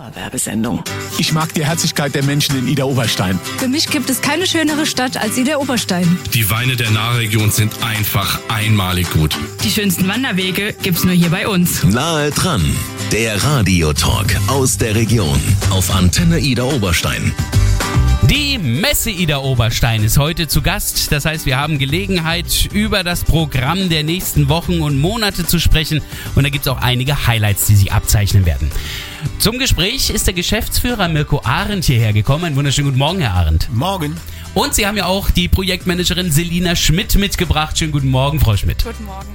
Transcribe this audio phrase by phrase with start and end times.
[0.00, 0.82] Dauerwerbesendung.
[1.18, 3.38] Ich mag die Herzlichkeit der Menschen in Ida Oberstein.
[3.58, 6.18] Für mich gibt es keine schönere Stadt als Ida Oberstein.
[6.32, 9.36] Die Weine der Nahregion sind einfach einmalig gut.
[9.62, 11.84] Die schönsten Wanderwege gibt's nur hier bei uns.
[11.84, 12.62] Nahe dran,
[13.12, 17.34] der Radiotalk aus der Region auf Antenne Ida Oberstein.
[18.30, 21.10] Die Messe Ida Oberstein ist heute zu Gast.
[21.10, 26.00] Das heißt, wir haben Gelegenheit, über das Programm der nächsten Wochen und Monate zu sprechen.
[26.36, 28.70] Und da gibt es auch einige Highlights, die sich abzeichnen werden.
[29.40, 32.44] Zum Gespräch ist der Geschäftsführer Mirko Arendt hierher gekommen.
[32.44, 33.68] Einen wunderschönen guten Morgen, Herr Arendt.
[33.72, 34.16] Morgen.
[34.52, 37.78] Und Sie haben ja auch die Projektmanagerin Selina Schmidt mitgebracht.
[37.78, 38.82] Schönen guten Morgen, Frau Schmidt.
[38.84, 39.28] Guten Morgen.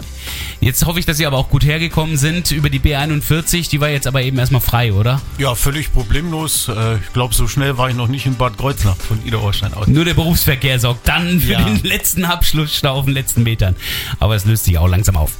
[0.59, 3.69] Jetzt hoffe ich, dass Sie aber auch gut hergekommen sind über die B41.
[3.69, 5.21] Die war jetzt aber eben erstmal frei, oder?
[5.37, 6.67] Ja, völlig problemlos.
[6.67, 9.73] Äh, Ich glaube, so schnell war ich noch nicht in Bad Kreuznach von Ida Oberstein
[9.73, 9.87] aus.
[9.87, 11.63] Nur der Berufsverkehr sorgt dann für Ja.
[11.63, 13.75] den letzten Abschlussstau auf den letzten Metern.
[14.19, 15.31] Aber es löst sich auch langsam auf.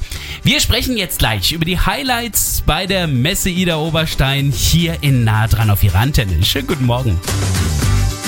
[0.42, 5.48] Wir sprechen jetzt gleich über die Highlights bei der Messe Ida Oberstein hier in Nah
[5.48, 6.42] dran auf Ihrer Antenne.
[6.44, 7.18] Schönen guten Morgen.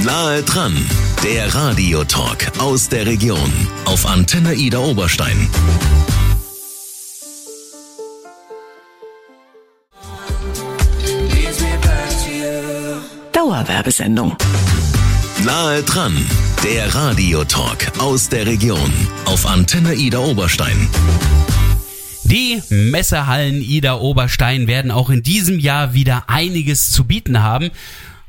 [0.04, 0.76] Nahe dran,
[1.24, 3.52] der Radiotalk aus der Region
[3.84, 5.50] auf Antenne Ida Oberstein.
[13.32, 14.36] Dauerwerbesendung.
[15.44, 16.16] Nahe dran,
[16.62, 18.92] der Radiotalk aus der Region
[19.24, 20.88] auf Antenne Ida Oberstein.
[22.22, 27.70] Die Messehallen Ida Oberstein werden auch in diesem Jahr wieder einiges zu bieten haben.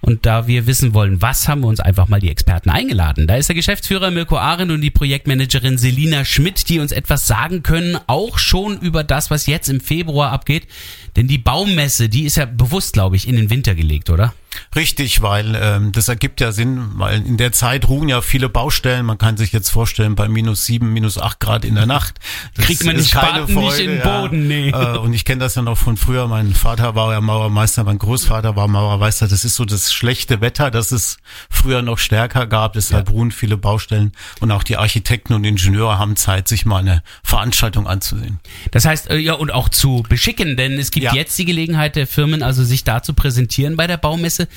[0.02, 3.28] Und da wir wissen wollen, was haben wir uns einfach mal die Experten eingeladen.
[3.28, 7.64] Da ist der Geschäftsführer Mirko Arendt und die Projektmanagerin Selina Schmidt, die uns etwas sagen
[7.64, 10.68] können, auch schon über das, was jetzt im Februar abgeht.
[11.16, 14.34] Denn die Baumesse, die ist ja bewusst, glaube ich, in den Winter gelegt, oder?
[14.76, 19.06] Richtig, weil ähm, das ergibt ja Sinn, weil in der Zeit ruhen ja viele Baustellen.
[19.06, 22.16] Man kann sich jetzt vorstellen, bei minus sieben, minus acht Grad in der Nacht.
[22.56, 24.22] Das Kriegt man ist keine Spaten nicht Freude, in den ja.
[24.22, 24.70] Boden, nee.
[24.70, 26.28] Äh, und ich kenne das ja noch von früher.
[26.28, 29.28] Mein Vater war ja Maurermeister, mein Großvater war Maurermeister.
[29.28, 31.18] Das ist so das schlechte Wetter, das es
[31.50, 32.74] früher noch stärker gab.
[32.74, 34.12] Deshalb ruhen viele Baustellen.
[34.40, 38.40] Und auch die Architekten und Ingenieure haben Zeit, sich mal eine Veranstaltung anzusehen.
[38.72, 41.14] Das heißt, äh, ja, und auch zu beschicken, denn es gibt Ja.
[41.14, 44.48] jetzt die Gelegenheit der Firmen, also sich da zu präsentieren bei der Baumesse.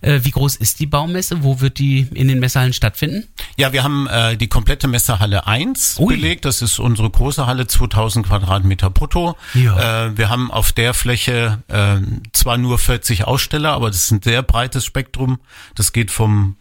[0.00, 1.42] Äh, wie groß ist die Baumesse?
[1.42, 3.28] Wo wird die in den Messehallen stattfinden?
[3.56, 6.14] Ja, wir haben äh, die komplette Messehalle 1 Ui.
[6.14, 6.44] belegt.
[6.44, 9.36] Das ist unsere große Halle, 2000 Quadratmeter brutto.
[9.54, 10.06] Ja.
[10.06, 11.98] Äh, wir haben auf der Fläche äh,
[12.32, 15.38] zwar nur 40 Aussteller, aber das ist ein sehr breites Spektrum.
[15.74, 16.56] Das geht vom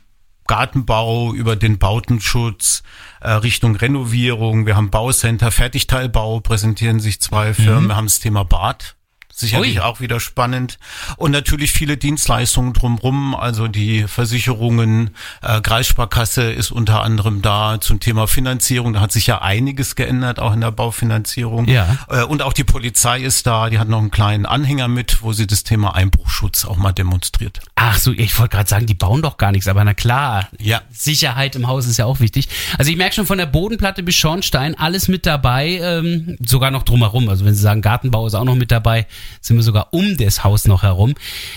[0.48, 2.82] Gartenbau über den Bautenschutz
[3.22, 4.66] äh, Richtung Renovierung.
[4.66, 7.88] Wir haben Baucenter, Fertigteilbau, präsentieren sich zwei Firmen.
[7.88, 8.96] Wir haben das Thema Bad.
[9.40, 9.82] Sicherlich Ui.
[9.82, 10.80] auch wieder spannend.
[11.16, 15.12] Und natürlich viele Dienstleistungen drumrum, also die Versicherungen,
[15.42, 18.94] äh, Kreissparkasse ist unter anderem da zum Thema Finanzierung.
[18.94, 21.68] Da hat sich ja einiges geändert, auch in der Baufinanzierung.
[21.70, 21.98] Ja.
[22.10, 25.32] Äh, und auch die Polizei ist da, die hat noch einen kleinen Anhänger mit, wo
[25.32, 27.62] sie das Thema Einbruchschutz auch mal demonstriert.
[27.76, 30.82] Ach so, ich wollte gerade sagen, die bauen doch gar nichts, aber na klar, Ja.
[30.92, 32.50] Sicherheit im Haus ist ja auch wichtig.
[32.78, 36.84] Also ich merke schon von der Bodenplatte bis Schornstein, alles mit dabei, ähm, sogar noch
[36.84, 37.30] drumherum.
[37.30, 39.08] Also wenn Sie sagen, Gartenbau ist auch noch mit dabei,
[39.42, 41.16] sind wir sogar um das Haus noch herum.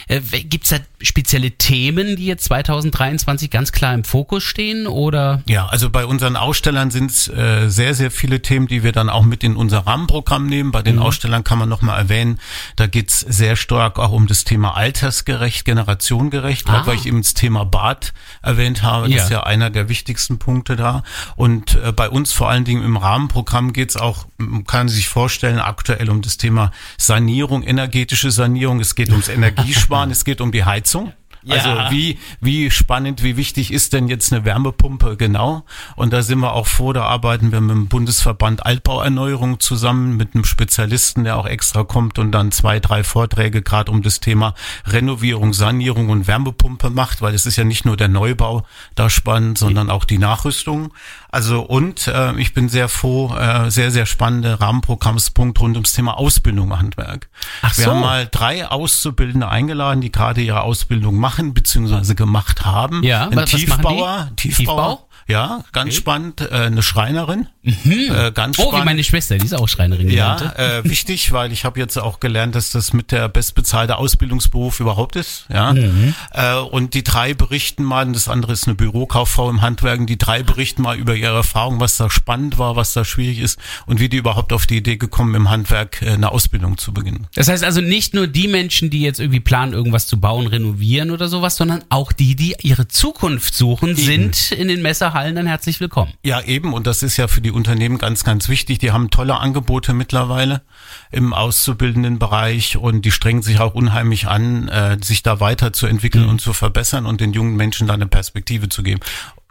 [0.09, 5.43] Äh, Gibt es da spezielle Themen, die jetzt 2023 ganz klar im Fokus stehen oder?
[5.47, 9.09] Ja, also bei unseren Ausstellern sind es äh, sehr, sehr viele Themen, die wir dann
[9.09, 10.71] auch mit in unser Rahmenprogramm nehmen.
[10.73, 10.85] Bei Mhm.
[10.85, 12.39] den Ausstellern kann man nochmal erwähnen,
[12.77, 16.83] da geht's sehr stark auch um das Thema altersgerecht, generationengerecht, Ah.
[16.87, 19.09] weil ich eben das Thema Bad erwähnt habe.
[19.09, 19.25] Das Ja.
[19.25, 21.03] ist ja einer der wichtigsten Punkte da.
[21.37, 25.59] Und äh, bei uns vor allen Dingen im Rahmenprogramm geht's auch, man kann sich vorstellen,
[25.59, 28.81] aktuell um das Thema Sanierung, energetische Sanierung.
[28.81, 30.92] Es geht ums Energiesparen, es geht um die Heizung.
[30.93, 31.11] son
[31.45, 31.57] Ja.
[31.57, 35.65] Also wie, wie spannend, wie wichtig ist denn jetzt eine Wärmepumpe genau?
[35.97, 40.35] Und da sind wir auch vor, da arbeiten wir mit dem Bundesverband Altbauerneuerung zusammen, mit
[40.35, 44.55] einem Spezialisten, der auch extra kommt und dann zwei, drei Vorträge gerade um das Thema
[44.87, 48.65] Renovierung, Sanierung und Wärmepumpe macht, weil es ist ja nicht nur der Neubau
[48.95, 50.93] da spannend, sondern auch die Nachrüstung.
[51.31, 56.19] Also und äh, ich bin sehr froh, äh, sehr, sehr spannende Rahmenprogrammspunkt rund ums Thema
[56.19, 57.29] Ausbildung Handwerk.
[57.63, 57.91] Ach Wir so.
[57.91, 63.03] haben mal drei Auszubildende eingeladen, die gerade ihre Ausbildung machen, beziehungsweise gemacht haben.
[63.03, 63.83] Ja, Ein was- was machen?
[63.83, 64.57] Tiefbauer, Tiefbauer.
[64.99, 65.09] Tiefbau?
[65.29, 66.41] Ja, ganz spannend.
[66.41, 67.47] Äh, eine Schreinerin.
[67.65, 68.85] Äh, ganz Oh, wie spannend.
[68.87, 70.11] meine Schwester, die ist auch Schreinerin.
[70.11, 70.59] Ja, Lernte.
[70.59, 75.15] äh, wichtig, weil ich habe jetzt auch gelernt, dass das mit der bestbezahlte Ausbildungsberuf überhaupt
[75.17, 75.47] ist.
[75.53, 76.15] Ja, Mhm.
[76.33, 80.07] äh, und die drei berichten mal, und das andere ist eine Bürokauffrau im Handwerken.
[80.07, 83.59] Die drei berichten mal über ihre Erfahrung, was da spannend war, was da schwierig ist
[83.87, 87.29] und wie die überhaupt auf die Idee gekommen, im Handwerk äh, eine Ausbildung zu beginnen.
[87.35, 91.11] Das heißt also nicht nur die Menschen, die jetzt irgendwie planen, irgendwas zu bauen, renovieren
[91.13, 95.47] oder sowas, sondern auch die, die ihre Zukunft suchen, sind in den Messehallen Messehallen dann
[95.47, 96.13] herzlich willkommen.
[96.25, 96.73] Ja, eben.
[96.73, 98.79] Und das ist ja für die Unternehmen ganz, ganz wichtig.
[98.79, 100.63] Die haben tolle Angebote mittlerweile
[101.11, 106.31] im auszubildenden Bereich und die strengen sich auch unheimlich an, äh, sich da weiterzuentwickeln Mhm.
[106.31, 109.01] und zu verbessern und den jungen Menschen da eine Perspektive zu geben.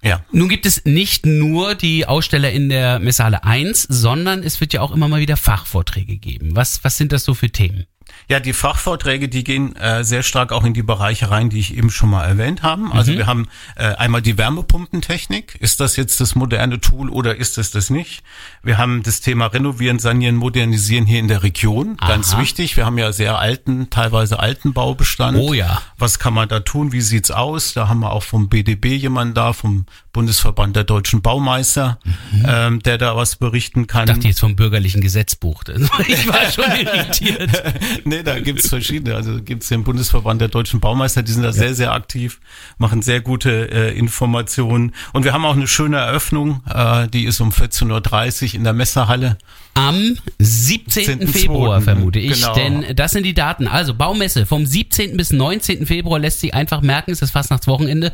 [0.04, 0.24] Ja.
[0.32, 4.82] Nun gibt es nicht nur die Aussteller in der Messehalle 1, sondern es wird ja
[4.82, 6.56] auch immer mal wieder Fachvorträge geben.
[6.56, 7.86] Was, was sind das so für Themen?
[8.28, 11.76] Ja, die Fachvorträge, die gehen äh, sehr stark auch in die Bereiche rein, die ich
[11.76, 12.92] eben schon mal erwähnt habe.
[12.92, 15.56] Also wir haben äh, einmal die Wärmepumpentechnik.
[15.60, 18.24] Ist das jetzt das moderne Tool oder ist es das nicht?
[18.64, 21.98] Wir haben das Thema Renovieren, Sanieren, Modernisieren hier in der Region.
[21.98, 22.42] Ganz Aha.
[22.42, 22.78] wichtig.
[22.78, 25.38] Wir haben ja sehr alten, teilweise alten Baubestand.
[25.38, 25.82] Oh ja.
[25.98, 26.92] Was kann man da tun?
[26.92, 27.74] Wie sieht's aus?
[27.74, 32.00] Da haben wir auch vom BDB jemanden da, vom Bundesverband der deutschen Baumeister,
[32.46, 34.08] ähm, der da was berichten kann.
[34.08, 35.64] Ich dachte jetzt vom bürgerlichen Gesetzbuch.
[36.08, 37.64] Ich war schon irritiert.
[38.12, 39.16] nee, da gibt's verschiedene.
[39.16, 42.40] Also gibt's den Bundesverband der deutschen Baumeister, die sind da sehr, sehr aktiv,
[42.78, 44.94] machen sehr gute äh, Informationen.
[45.14, 48.74] Und wir haben auch eine schöne Eröffnung, äh, die ist um 14.30 Uhr in der
[48.74, 49.38] Messerhalle.
[49.74, 51.22] Am 17.
[51.22, 52.54] 17.2., Februar vermute ich, genau.
[52.54, 53.68] denn das sind die Daten.
[53.68, 55.16] Also Baumesse vom 17.
[55.16, 55.86] bis 19.
[55.86, 58.12] Februar lässt sich einfach merken, ist das Fastnachtswochenende.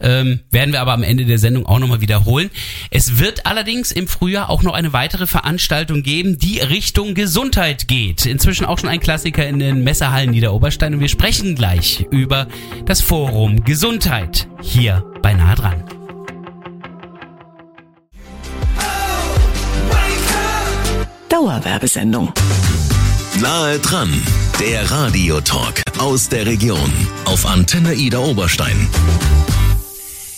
[0.00, 2.50] Ähm, werden wir aber am Ende der Sendung auch nochmal wiederholen.
[2.90, 8.24] Es wird allerdings im Frühjahr auch noch eine weitere Veranstaltung geben, die Richtung Gesundheit geht.
[8.24, 12.48] Inzwischen auch schon ein Klassiker in den Messerhallen Niederoberstein und wir sprechen gleich über
[12.86, 15.93] das Forum Gesundheit hier bei Nahe dran.
[21.44, 22.32] Dauerwerbesendung.
[23.38, 24.10] Nahe dran,
[24.58, 26.90] der Radiotalk aus der Region
[27.26, 28.88] auf Antenne Ida Oberstein.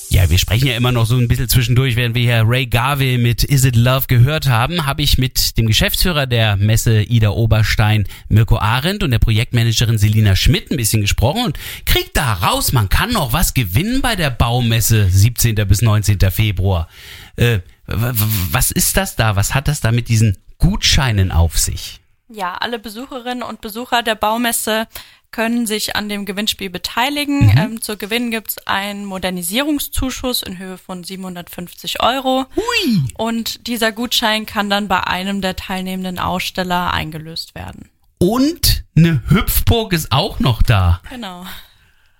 [0.08, 3.18] Ja, wir sprechen ja immer noch so ein bisschen zwischendurch, während wir hier Ray Garvey
[3.18, 8.08] mit Is It Love gehört haben, habe ich mit dem Geschäftsführer der Messe Ida Oberstein,
[8.28, 12.88] Mirko Arendt und der Projektmanagerin Selina Schmidt ein bisschen gesprochen und kriegt da raus, man
[12.88, 15.54] kann noch was gewinnen bei der Baumesse 17.
[15.68, 16.18] bis 19.
[16.32, 16.88] Februar.
[17.36, 19.36] Äh, was ist das da?
[19.36, 22.00] Was hat das da mit diesen Gutscheinen auf sich?
[22.28, 24.88] Ja, alle Besucherinnen und Besucher der Baumesse
[25.30, 27.52] können sich an dem Gewinnspiel beteiligen.
[27.56, 32.46] Ähm, zu gewinnen gibt's einen Modernisierungszuschuss in Höhe von 750 Euro.
[32.56, 33.02] Hui!
[33.16, 37.90] Und dieser Gutschein kann dann bei einem der teilnehmenden Aussteller eingelöst werden.
[38.18, 41.02] Und eine Hüpfburg ist auch noch da.
[41.10, 41.44] Genau.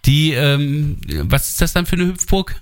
[0.05, 2.61] Die, ähm, was ist das dann für eine Hüpfburg?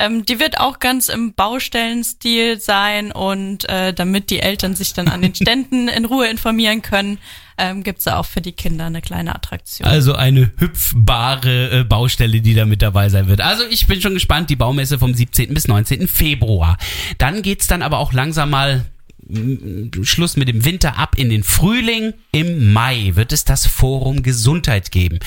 [0.00, 5.08] Ähm, die wird auch ganz im Baustellenstil sein und äh, damit die Eltern sich dann
[5.08, 7.18] an den Ständen in Ruhe informieren können,
[7.58, 9.86] ähm, gibt's da auch für die Kinder eine kleine Attraktion.
[9.86, 13.42] Also eine hüpfbare äh, Baustelle, die da mit dabei sein wird.
[13.42, 15.52] Also ich bin schon gespannt, die Baumesse vom 17.
[15.52, 16.08] bis 19.
[16.08, 16.78] Februar.
[17.18, 18.86] Dann geht's dann aber auch langsam mal
[19.28, 22.14] mm, Schluss mit dem Winter ab in den Frühling.
[22.32, 25.18] Im Mai wird es das Forum Gesundheit geben.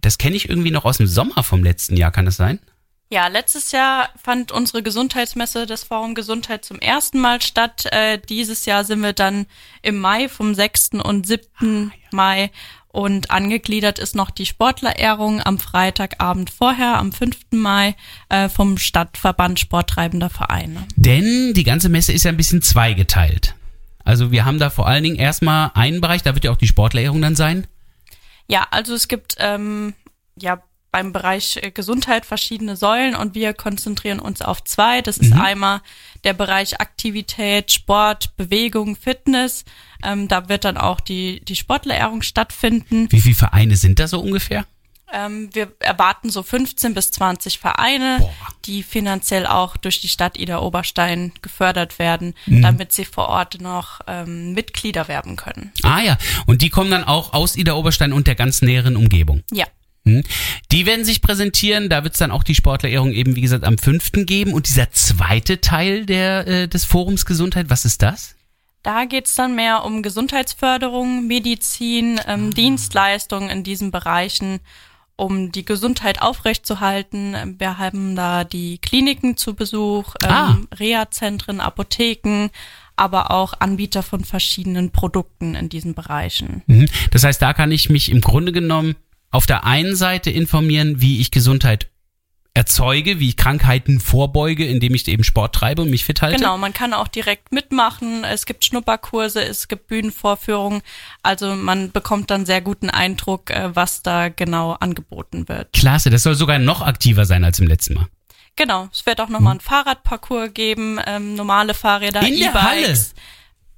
[0.00, 2.58] Das kenne ich irgendwie noch aus dem Sommer vom letzten Jahr, kann das sein?
[3.10, 7.86] Ja, letztes Jahr fand unsere Gesundheitsmesse des Forum Gesundheit zum ersten Mal statt.
[7.90, 9.46] Äh, dieses Jahr sind wir dann
[9.80, 10.90] im Mai vom 6.
[11.02, 11.92] und 7.
[12.10, 12.50] Mai
[12.88, 17.36] und angegliedert ist noch die Sportlerehrung am Freitagabend vorher, am 5.
[17.52, 17.94] Mai,
[18.28, 20.86] äh, vom Stadtverband Sporttreibender Vereine.
[20.96, 23.54] Denn die ganze Messe ist ja ein bisschen zweigeteilt.
[24.04, 26.66] Also wir haben da vor allen Dingen erstmal einen Bereich, da wird ja auch die
[26.66, 27.66] Sportlerehrung dann sein.
[28.48, 29.94] Ja, also es gibt ähm,
[30.38, 35.02] ja beim Bereich äh, Gesundheit verschiedene Säulen und wir konzentrieren uns auf zwei.
[35.02, 35.80] Das ist einmal
[36.24, 39.64] der Bereich Aktivität, Sport, Bewegung, Fitness.
[40.02, 43.08] Ähm, da wird dann auch die, die Sportlerehrung stattfinden.
[43.10, 44.64] Wie viele Vereine sind da so ungefähr?
[45.12, 48.30] Ähm, wir erwarten so 15 bis 20 Vereine, Boah.
[48.66, 54.00] die finanziell auch durch die Stadt Ida Oberstein gefördert werden, damit sie vor Ort noch
[54.06, 55.72] ähm, Mitglieder werben können.
[55.82, 59.42] Ah ja, und die kommen dann auch aus Ida Oberstein und der ganz näheren Umgebung.
[59.50, 59.64] Ja.
[60.08, 60.22] Hm.
[60.72, 63.78] Die werden sich präsentieren, da wird es dann auch die Sportlerehrung eben, wie gesagt, am
[63.78, 64.24] 5.
[64.26, 64.52] geben.
[64.52, 68.34] Und dieser zweite Teil der, äh, des Forums Gesundheit, was ist das?
[68.82, 74.60] Da geht's dann mehr um Gesundheitsförderung, Medizin, ähm, Dienstleistungen in diesen Bereichen,
[75.16, 77.56] um die Gesundheit aufrechtzuerhalten.
[77.58, 80.56] Wir haben da die Kliniken zu Besuch, ähm, Ah.
[80.78, 82.50] Reha-Zentren, Apotheken,
[82.94, 86.62] aber auch Anbieter von verschiedenen Produkten in diesen Bereichen.
[86.66, 86.86] Mhm.
[87.10, 88.94] Das heißt, da kann ich mich im Grunde genommen
[89.30, 91.90] auf der einen Seite informieren, wie ich Gesundheit
[92.58, 96.38] erzeuge, wie ich Krankheiten vorbeuge, indem ich eben Sport treibe und mich fit halte.
[96.38, 98.24] Genau, man kann auch direkt mitmachen.
[98.24, 100.82] Es gibt Schnupperkurse, es gibt Bühnenvorführungen.
[101.22, 105.72] Also man bekommt dann sehr guten Eindruck, äh, was da genau angeboten wird.
[105.72, 108.06] Klasse, das soll sogar noch aktiver sein als im letzten Mal.
[108.56, 112.22] Genau, es wird auch nochmal einen Fahrradparcours geben, ähm, normale Fahrräder?
[112.22, 113.14] E-Bikes.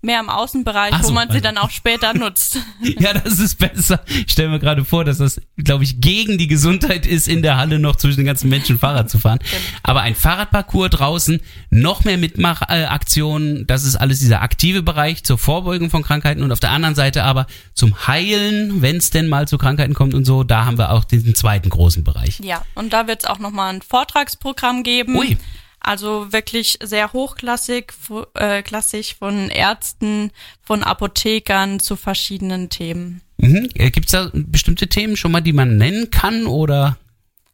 [0.02, 2.58] Mehr im Außenbereich, Ach wo so, man sie also- dann auch später nutzt.
[2.98, 4.00] Ja, das ist besser.
[4.06, 7.56] Ich stelle mir gerade vor, dass das, glaube ich, gegen die Gesundheit ist, in der
[7.56, 9.38] Halle noch zwischen den ganzen Menschen Fahrrad zu fahren.
[9.82, 11.40] Aber ein Fahrradparcours draußen,
[11.70, 16.60] noch mehr Mitmachaktionen, das ist alles dieser aktive Bereich zur Vorbeugung von Krankheiten und auf
[16.60, 20.44] der anderen Seite aber zum Heilen, wenn es denn mal zu Krankheiten kommt und so,
[20.44, 22.40] da haben wir auch diesen zweiten großen Bereich.
[22.42, 25.16] Ja, und da wird es auch nochmal ein Vortragsprogramm geben.
[25.16, 25.36] Ui.
[25.80, 27.92] Also wirklich sehr hochklassig,
[28.34, 30.30] äh, klassisch von Ärzten,
[30.62, 33.22] von Apothekern zu verschiedenen Themen.
[33.38, 33.68] Mhm.
[33.72, 36.98] Gibt es da bestimmte Themen schon mal, die man nennen kann oder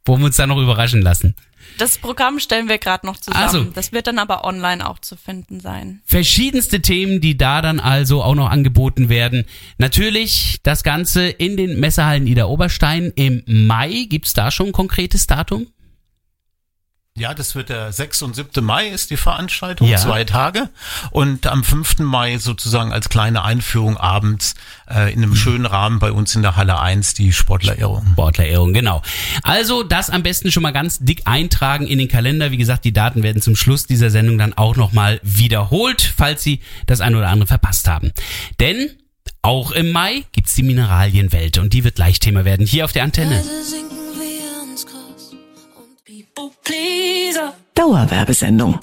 [0.04, 1.36] wollen wir uns da noch überraschen lassen?
[1.78, 3.44] Das Programm stellen wir gerade noch zusammen.
[3.46, 3.64] Ach so.
[3.64, 6.00] Das wird dann aber online auch zu finden sein.
[6.04, 9.44] verschiedenste Themen, die da dann also auch noch angeboten werden.
[9.78, 14.06] Natürlich das Ganze in den Messehallen Ida Oberstein im Mai.
[14.08, 15.66] Gibt's da schon ein konkretes Datum?
[17.18, 18.22] Ja, das wird der 6.
[18.22, 18.62] und 7.
[18.62, 19.96] Mai ist die Veranstaltung, Ja.
[19.96, 20.68] zwei Tage.
[21.10, 22.00] Und am 5.
[22.00, 24.54] Mai sozusagen als kleine Einführung abends
[24.90, 28.06] äh, in einem schönen Rahmen bei uns in der Halle 1 die Sportlerehrung.
[28.12, 29.00] Sportlerehrung, genau.
[29.42, 32.50] Also das am besten schon mal ganz dick eintragen in den Kalender.
[32.50, 36.60] Wie gesagt, die Daten werden zum Schluss dieser Sendung dann auch nochmal wiederholt, falls Sie
[36.86, 38.12] das eine oder andere verpasst haben.
[38.60, 38.90] Denn
[39.40, 43.04] auch im Mai gibt's die Mineralienwelt und die wird gleich Thema werden hier auf der
[43.04, 43.42] Antenne.
[47.74, 48.78] Dauerwerbesendung.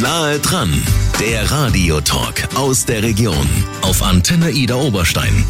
[0.00, 0.82] Nahe dran,
[1.20, 3.46] der Radiotalk aus der Region
[3.82, 5.44] auf Antenne Ida Oberstein.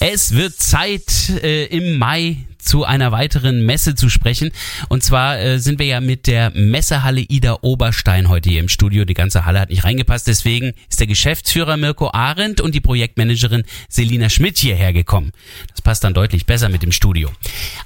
[0.00, 4.50] Es wird Zeit, äh, im Mai zu einer weiteren Messe zu sprechen.
[4.88, 9.04] Und zwar äh, sind wir ja mit der Messehalle Ida Oberstein heute hier im Studio.
[9.04, 10.26] Die ganze Halle hat nicht reingepasst.
[10.26, 15.32] Deswegen ist der Geschäftsführer Mirko Arendt und die Projektmanagerin Selina Schmidt hierher gekommen.
[15.70, 17.30] Das passt dann deutlich besser mit dem Studio.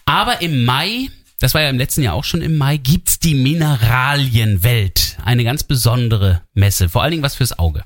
[0.05, 1.09] Aber im Mai,
[1.41, 5.19] das war ja im letzten Jahr auch schon im Mai, gibt's die Mineralienwelt.
[5.25, 6.89] Eine ganz besondere Messe.
[6.89, 7.85] Vor allen Dingen was fürs Auge.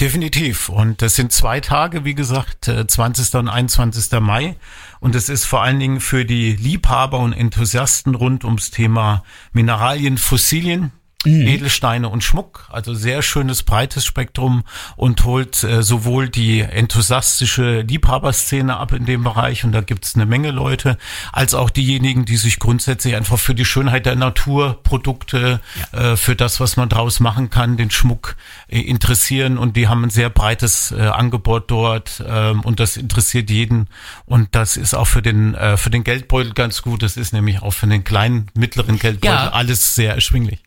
[0.00, 0.68] Definitiv.
[0.68, 3.34] Und das sind zwei Tage, wie gesagt, äh, 20.
[3.34, 4.20] und 21.
[4.20, 4.56] Mai.
[5.00, 10.16] Und es ist vor allen Dingen für die Liebhaber und Enthusiasten rund ums Thema Mineralien,
[10.16, 10.92] Fossilien.
[11.24, 14.62] Edelsteine und Schmuck, also sehr schönes breites Spektrum
[14.96, 20.26] und holt äh, sowohl die enthusiastische Liebhaberszene ab in dem Bereich und da gibt's eine
[20.26, 20.96] Menge Leute,
[21.32, 25.60] als auch diejenigen, die sich grundsätzlich einfach für die Schönheit der Naturprodukte,
[25.90, 28.36] äh, für das, was man draus machen kann, den Schmuck
[28.68, 33.50] äh, interessieren und die haben ein sehr breites äh, Angebot dort ähm, und das interessiert
[33.50, 33.88] jeden
[34.24, 37.02] und das ist auch für den äh, für den Geldbeutel ganz gut.
[37.02, 39.50] Das ist nämlich auch für den kleinen mittleren Geldbeutel Ja.
[39.50, 40.60] alles sehr erschwinglich.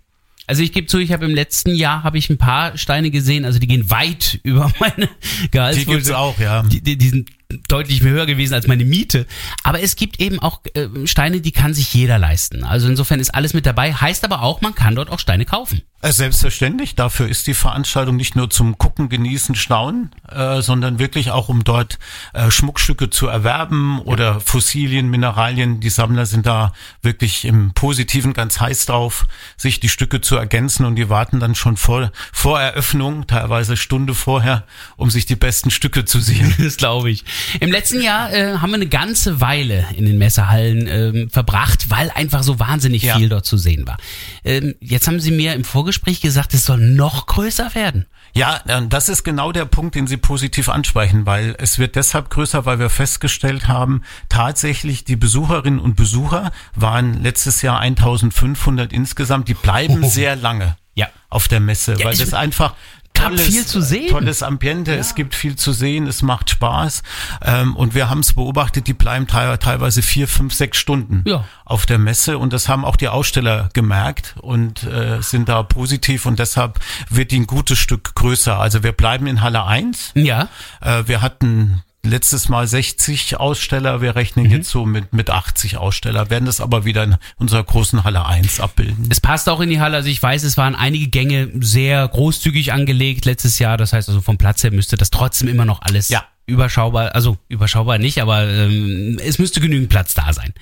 [0.51, 3.45] Also ich gebe zu, ich habe im letzten Jahr habe ich ein paar Steine gesehen,
[3.45, 5.07] also die gehen weit über meine
[5.49, 5.75] Gehaltsvorstellung.
[5.75, 6.63] Die gibt's auch, ja.
[6.63, 7.29] Die, die, die sind
[7.67, 9.25] deutlich höher gewesen als meine Miete.
[9.63, 12.63] Aber es gibt eben auch äh, Steine, die kann sich jeder leisten.
[12.63, 13.93] Also insofern ist alles mit dabei.
[13.93, 15.81] Heißt aber auch, man kann dort auch Steine kaufen.
[16.01, 21.31] Äh, Selbstverständlich, dafür ist die Veranstaltung nicht nur zum Gucken, Genießen, Staunen, äh, sondern wirklich
[21.31, 21.99] auch, um dort
[22.33, 25.79] äh, Schmuckstücke zu erwerben oder Fossilien, Mineralien.
[25.79, 29.27] Die Sammler sind da wirklich im Positiven ganz heiß drauf,
[29.57, 34.15] sich die Stücke zu ergänzen und die warten dann schon vor, vor Eröffnung, teilweise Stunde
[34.15, 34.65] vorher,
[34.97, 36.55] um sich die besten Stücke zu sehen.
[36.61, 37.25] Das glaube ich.
[37.59, 42.09] Im letzten Jahr äh, haben wir eine ganze Weile in den Messehallen ähm, verbracht, weil
[42.11, 43.17] einfach so wahnsinnig Ja.
[43.17, 43.97] viel dort zu sehen war.
[44.43, 48.05] Ähm, jetzt haben Sie mir im Vorgespräch gesagt, es soll noch größer werden.
[48.33, 52.65] Ja, das ist genau der Punkt, den Sie positiv ansprechen, weil es wird deshalb größer,
[52.65, 59.53] weil wir festgestellt haben, tatsächlich die Besucherinnen und Besucher waren letztes Jahr 1500 insgesamt, die
[59.53, 60.07] bleiben Oh.
[60.09, 61.07] sehr lange Ja.
[61.29, 62.73] auf der Messe, Ja, weil das einfach
[63.21, 64.09] gab viel zu sehen.
[64.09, 67.03] Tolles Ambiente, es gibt viel zu sehen, es macht Spaß
[67.43, 71.45] ähm, und wir haben es beobachtet, die bleiben teil- teilweise vier, fünf, sechs Stunden Ja.
[71.65, 76.25] auf der Messe und das haben auch die Aussteller gemerkt und äh, sind da positiv
[76.25, 78.59] und deshalb wird die ein gutes Stück größer.
[78.59, 80.11] Also wir bleiben in Halle 1.
[80.15, 80.47] Ja.
[80.81, 84.51] Äh, wir hatten letztes Mal 60 Aussteller, wir rechnen Mhm.
[84.51, 88.59] jetzt so mit, mit 80 Aussteller, werden das aber wieder in unserer großen Halle 1
[88.59, 89.07] abbilden.
[89.09, 89.97] Es passt auch in die Halle.
[89.97, 93.77] Also ich weiß, es waren einige Gänge sehr großzügig angelegt letztes Jahr.
[93.77, 96.25] Das heißt also vom Platz her müsste das trotzdem immer noch alles Ja.
[96.47, 100.53] überschaubar, also überschaubar nicht, aber ähm, es müsste genügend Platz da sein.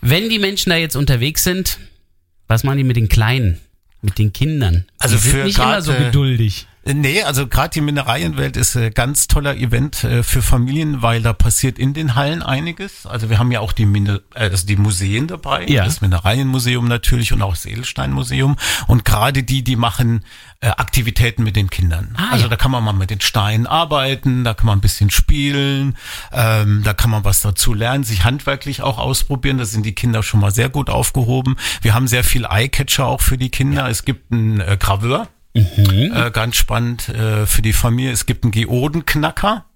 [0.00, 1.78] Wenn die Menschen da jetzt unterwegs sind,
[2.48, 3.58] was machen die mit den Kleinen,
[4.02, 4.86] mit den Kindern?
[4.98, 6.66] Also die sind für nicht immer grad, so äh, geduldig.
[6.94, 11.34] Nee, also gerade die Mineralienwelt ist ein ganz toller Event äh, für Familien, weil da
[11.34, 13.04] passiert in den Hallen einiges.
[13.04, 15.84] Also wir haben ja auch die, Mine äh, also die Museen dabei, Ja.
[15.84, 18.56] das Mineralienmuseum natürlich und auch das Edelsteinmuseum.
[18.86, 20.24] Und gerade die, die machen
[20.60, 22.14] äh, Aktivitäten mit den Kindern.
[22.16, 22.48] Ah, also ja.
[22.48, 25.94] da kann man mal mit den Steinen arbeiten, da kann man ein bisschen spielen,
[26.32, 29.58] ähm, da kann man was dazu lernen, sich handwerklich auch ausprobieren.
[29.58, 31.56] Da sind die Kinder schon mal sehr gut aufgehoben.
[31.82, 33.88] Wir haben sehr viel Eyecatcher auch für die Kinder.
[33.88, 38.12] Es gibt einen äh, Graveur Äh, ganz spannend äh, für die Familie.
[38.12, 39.67] Es gibt einen Geodenknacker.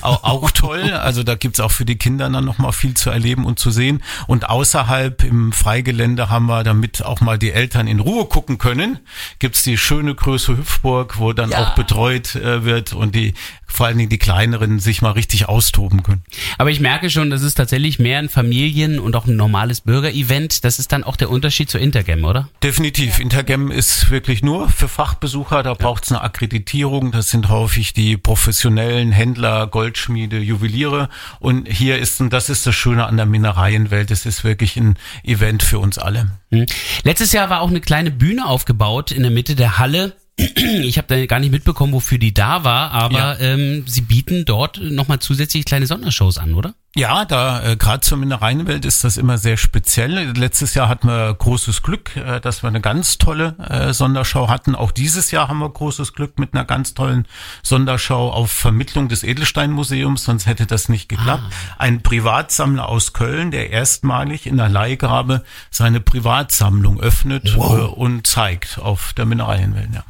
[0.00, 0.92] Auch, auch toll.
[0.92, 4.02] Also da gibt's auch für die Kinder dann nochmal viel zu erleben und zu sehen.
[4.26, 8.98] Und außerhalb im Freigelände haben wir, damit auch mal die Eltern in Ruhe gucken können,
[9.38, 11.58] gibt's die schöne Größe Hüpfburg, wo dann Ja.
[11.62, 13.34] auch betreut äh, wird und die
[13.68, 16.22] vor allen Dingen die kleineren sich mal richtig austoben können.
[16.56, 20.64] Aber ich merke schon, das ist tatsächlich mehr ein Familien- und auch ein normales Bürgerevent.
[20.64, 22.48] Das ist dann auch der Unterschied zu Intergem, oder?
[22.62, 23.18] Definitiv.
[23.18, 25.62] Intergem ist wirklich nur für Fachbesucher.
[25.64, 27.10] Da braucht's eine Akkreditierung.
[27.10, 31.08] Das sind häufig die professionellen Händler, Goldschmiede, Juweliere.
[31.38, 34.98] Und hier ist, und das ist das Schöne an der Mineralienwelt, es ist wirklich ein
[35.22, 36.32] Event für uns alle.
[36.50, 36.66] Hm.
[37.04, 40.16] Letztes Jahr war auch eine kleine Bühne aufgebaut in der Mitte der Halle.
[40.86, 44.80] Ich habe da gar nicht mitbekommen, wofür die da war, aber ähm, sie bieten dort
[44.80, 46.74] nochmal zusätzlich kleine Sondershows an, oder?
[46.94, 50.32] Ja, da äh, gerade zur Mineralienwelt ist das immer sehr speziell.
[50.34, 54.74] Letztes Jahr hatten wir großes Glück, äh, dass wir eine ganz tolle äh, Sonderschau hatten.
[54.74, 57.28] Auch dieses Jahr haben wir großes Glück mit einer ganz tollen
[57.62, 61.44] Sonderschau auf Vermittlung des Edelsteinmuseums, sonst hätte das nicht geklappt.
[61.76, 68.78] Ein Privatsammler aus Köln, der erstmalig in der Leihgabe seine Privatsammlung öffnet äh, und zeigt
[68.78, 69.90] auf der Mineralienwelt.
[69.92, 70.02] Ja.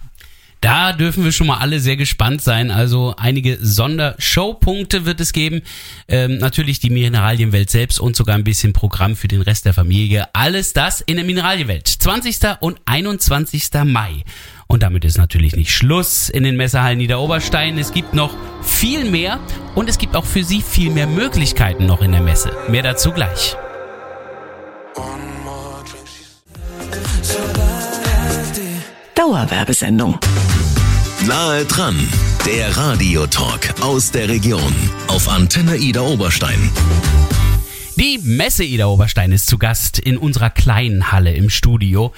[0.66, 2.72] Da dürfen wir schon mal alle sehr gespannt sein.
[2.72, 5.62] Also einige Sondershowpunkte wird es geben.
[6.08, 10.26] Ähm, natürlich die Mineralienwelt selbst und sogar ein bisschen Programm für den Rest der Familie.
[10.32, 11.86] Alles das in der Mineralienwelt.
[11.86, 12.56] 20.
[12.58, 13.68] und 21.
[13.84, 14.24] Mai.
[14.66, 17.78] Und damit ist natürlich nicht Schluss in den Messerhallen Niederoberstein.
[17.78, 19.38] Es gibt noch viel mehr
[19.76, 22.50] und es gibt auch für Sie viel mehr Möglichkeiten noch in der Messe.
[22.68, 23.56] Mehr dazu gleich.
[29.14, 30.18] Dauerwerbesendung.
[31.26, 31.96] Nahe dran,
[32.46, 34.72] der Radiotalk aus der Region
[35.08, 36.70] auf Antenne Ida Oberstein.
[37.96, 42.12] Die Messe Ida Oberstein ist zu Gast in unserer kleinen Halle im Studio.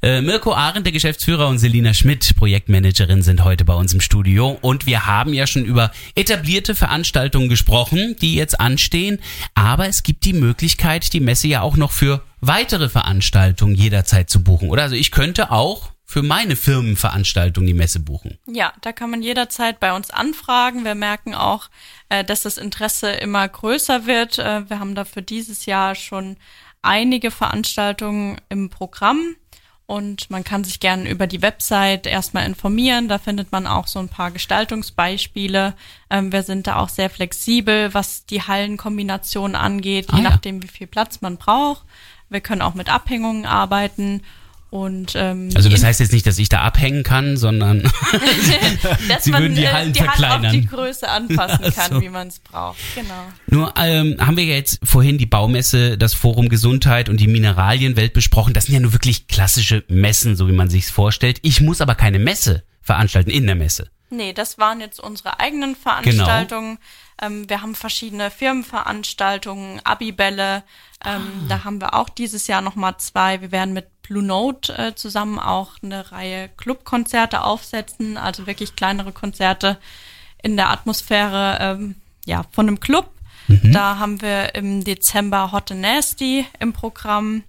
[0.00, 4.56] Äh, Mirko Arendt, der Geschäftsführer, und Selina Schmidt, Projektmanagerin, sind heute bei uns im Studio.
[4.60, 9.18] Und wir haben ja schon über etablierte Veranstaltungen gesprochen, die jetzt anstehen.
[9.54, 14.44] Aber es gibt die Möglichkeit, die Messe ja auch noch für weitere Veranstaltungen jederzeit zu
[14.44, 14.70] buchen.
[14.70, 18.36] Oder also ich könnte auch für meine Firmenveranstaltung die Messe buchen.
[18.46, 20.84] Ja, da kann man jederzeit bei uns anfragen.
[20.84, 21.70] Wir merken auch,
[22.10, 24.38] äh, dass das Interesse immer größer wird.
[24.38, 26.36] Äh, wir haben dafür dieses Jahr schon
[26.82, 29.36] einige Veranstaltungen im Programm
[29.86, 33.08] und man kann sich gerne über die Website erstmal informieren.
[33.08, 35.72] Da findet man auch so ein paar Gestaltungsbeispiele.
[36.10, 40.30] Ähm, wir sind da auch sehr flexibel, was die Hallenkombination angeht, je Ah, ja.
[40.30, 41.86] nachdem, wie viel Platz man braucht.
[42.28, 44.22] Wir können auch mit Abhängungen arbeiten.
[44.72, 47.82] Und, ähm, Also das heißt jetzt nicht, dass ich da abhängen kann, sondern
[49.08, 50.52] dass Sie man würden die äh, Hallen die Halle auf verkleinern.
[50.52, 52.00] die Größe anpassen kann, so.
[52.00, 52.78] wie man es braucht.
[52.94, 53.22] Genau.
[53.48, 58.14] Nur ähm, haben wir ja jetzt vorhin die Baumesse, das Forum Gesundheit und die Mineralienwelt
[58.14, 58.54] besprochen.
[58.54, 61.38] Das sind ja nur wirklich klassische Messen, so wie man sich's vorstellt.
[61.42, 63.90] Ich muss aber keine Messe veranstalten in der Messe.
[64.08, 65.82] Nee, das waren jetzt unsere eigenen Genau.
[65.82, 66.78] Veranstaltungen.
[67.20, 70.62] Ähm, wir haben verschiedene Firmenveranstaltungen, Abibälle.
[71.04, 71.46] Ähm, Ah.
[71.48, 73.40] Da haben wir auch dieses Jahr nochmal zwei.
[73.40, 79.10] Wir werden mit Blue Note äh, zusammen auch eine Reihe Clubkonzerte aufsetzen, also wirklich kleinere
[79.10, 79.78] Konzerte
[80.42, 81.94] in der Atmosphäre ähm,
[82.26, 83.08] ja, von einem Club.
[83.48, 83.72] Mhm.
[83.72, 87.42] Da haben wir im Dezember Hot and Nasty im Programm.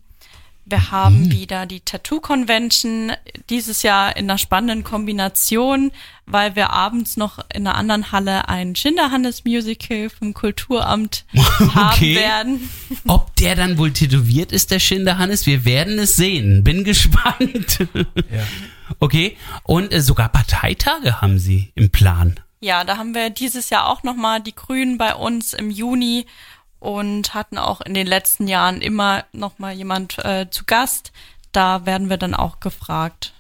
[0.66, 3.12] Wir haben wieder die Tattoo Convention,
[3.50, 5.92] dieses Jahr in einer spannenden Kombination,
[6.26, 11.26] weil wir abends noch in einer anderen Halle ein Schinderhannes Musical vom Kulturamt
[11.76, 12.16] haben Okay.
[12.16, 12.70] werden.
[13.08, 16.64] Ob der dann wohl tätowiert ist, der Schinderhannes, wir werden es sehen.
[16.64, 17.86] Bin gespannt.
[19.00, 22.40] Okay, und äh, sogar Parteitage haben sie im Plan.
[22.62, 26.26] Ja, da haben wir dieses Jahr auch nochmal die Grünen bei uns im Juni
[26.84, 31.14] und hatten auch in den letzten Jahren immer nochmal jemand äh, zu Gast.
[31.54, 33.34] Da werden wir dann auch gefragt.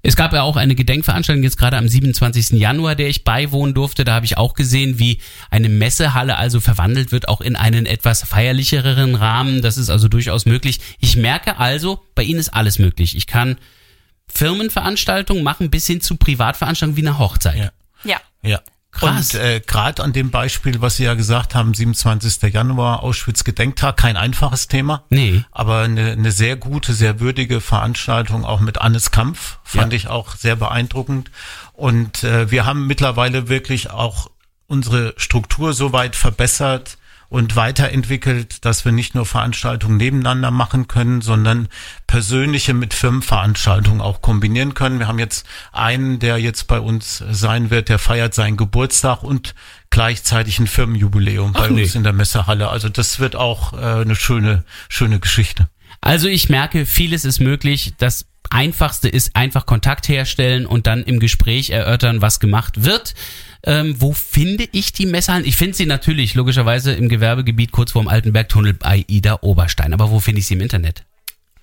[0.00, 2.50] Es gab ja auch eine Gedenkveranstaltung jetzt gerade am 27.
[2.50, 4.04] Januar, der ich beiwohnen durfte.
[4.04, 5.18] Da habe ich auch gesehen, wie
[5.50, 9.60] eine Messehalle also verwandelt wird, auch in einen etwas feierlicheren Rahmen.
[9.60, 10.78] Das ist also durchaus möglich.
[11.00, 13.16] Ich merke also, bei Ihnen ist alles möglich.
[13.16, 13.58] Ich kann
[14.28, 17.56] Firmenveranstaltungen machen bis hin zu Privatveranstaltungen wie eine Hochzeit.
[17.56, 17.70] Ja.
[18.04, 18.20] Ja.
[18.42, 18.60] Ja.
[18.98, 19.34] Krass.
[19.34, 22.52] Und äh, gerade an dem Beispiel, was Sie ja gesagt haben, 27.
[22.52, 25.04] Januar, Auschwitz-Gedenktag, kein einfaches Thema.
[25.10, 25.44] Nee.
[25.52, 29.96] Aber eine, eine sehr gute, sehr würdige Veranstaltung, auch mit Annes Kampf, fand Ja.
[29.96, 31.30] ich auch sehr beeindruckend.
[31.72, 34.30] Und äh, wir haben mittlerweile wirklich auch
[34.66, 36.97] unsere Struktur so weit verbessert
[37.28, 41.68] und weiterentwickelt, dass wir nicht nur Veranstaltungen nebeneinander machen können, sondern
[42.06, 44.98] persönliche mit Firmenveranstaltungen auch kombinieren können.
[44.98, 49.54] Wir haben jetzt einen, der jetzt bei uns sein wird, der feiert seinen Geburtstag und
[49.90, 51.82] gleichzeitig ein Firmenjubiläum bei Ach nee.
[51.82, 52.68] uns in der Messehalle.
[52.68, 55.68] Also das wird auch äh, eine schöne, schöne Geschichte.
[56.00, 57.92] Also ich merke, vieles ist möglich.
[57.98, 63.14] Das einfachste ist einfach Kontakt herstellen und dann im Gespräch erörtern, was gemacht wird.
[63.64, 65.46] Ähm, wo finde ich die Messerhallen?
[65.46, 69.92] Ich finde sie natürlich logischerweise im Gewerbegebiet kurz vorm Altenbergtunnel bei Ida Oberstein.
[69.92, 71.04] Aber wo finde ich sie im Internet?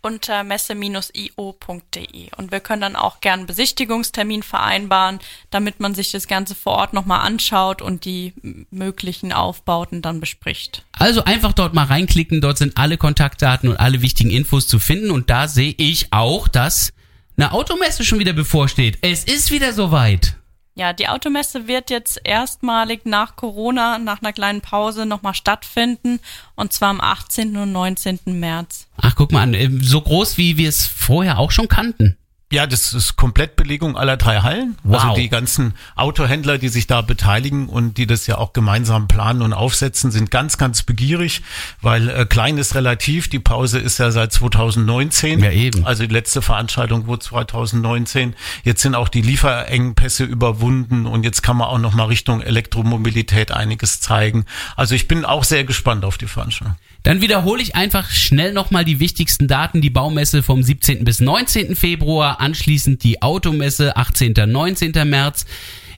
[0.06, 2.30] unter messe-io.de.
[2.38, 6.74] Und wir können dann auch gern einen Besichtigungstermin vereinbaren, damit man sich das Ganze vor
[6.74, 8.34] Ort nochmal anschaut und die
[8.70, 10.86] möglichen Aufbauten dann bespricht.
[10.92, 15.10] Also einfach dort mal reinklicken, dort sind alle Kontaktdaten und alle wichtigen Infos zu finden.
[15.10, 16.94] Und da sehe ich auch, dass
[17.36, 19.00] eine Automesse schon wieder bevorsteht.
[19.02, 20.38] Es ist wieder soweit.
[20.78, 26.20] Ja, die Automesse wird jetzt erstmalig nach Corona, nach einer kleinen Pause nochmal stattfinden
[26.56, 27.56] und zwar am 18.
[27.56, 28.20] und 19.
[28.26, 28.88] März.
[28.98, 32.18] Ach, guck mal an, so groß wie wir es vorher auch schon kannten.
[32.52, 34.78] Ja, das ist Komplettbelegung aller drei Hallen.
[34.84, 35.04] Wow.
[35.04, 39.42] Also die ganzen Autohändler, die sich da beteiligen und die das ja auch gemeinsam planen
[39.42, 41.42] und aufsetzen, sind ganz, ganz begierig,
[41.82, 43.30] weil äh, klein ist relativ.
[43.30, 45.40] Die Pause ist ja seit 2019.
[45.40, 45.88] Ja, eben.
[45.88, 48.36] Also die letzte Veranstaltung wurde 2019.
[48.64, 53.52] Jetzt sind auch die Lieferengpässe überwunden und jetzt kann man auch noch mal Richtung Elektromobilität
[53.52, 54.46] einiges zeigen.
[54.76, 56.76] Also ich bin auch sehr gespannt auf die Veranstaltung.
[57.06, 59.80] Dann wiederhole ich einfach schnell nochmal die wichtigsten Daten.
[59.80, 61.06] Die Baumesse vom 17.
[61.06, 61.76] bis 19.
[61.76, 64.34] Februar, anschließend die Automesse 18.
[64.48, 64.92] 19.
[65.10, 65.46] März.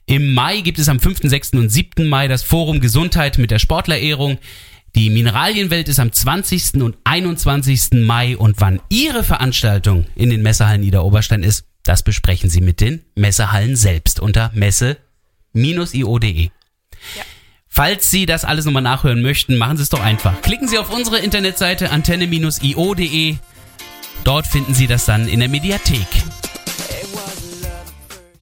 [0.06, 1.52] Im Mai gibt es am 5., 6.
[1.52, 2.06] und 7.
[2.06, 4.38] Mai das Forum Gesundheit mit der Sportlerehrung.
[4.94, 6.82] Die Mineralienwelt ist am 20.
[6.82, 7.92] und 21.
[8.04, 13.02] Mai und wann Ihre Veranstaltung in den Messehallen Niederoberstein ist, das besprechen Sie mit den
[13.14, 16.44] Messehallen selbst unter messe-io.de.
[16.44, 16.50] Ja.
[17.68, 20.40] Falls Sie das alles nochmal nachhören möchten, machen Sie es doch einfach.
[20.42, 23.36] Klicken Sie auf unsere Internetseite antenne-io.de.
[24.24, 26.06] Dort finden Sie das dann in der Mediathek.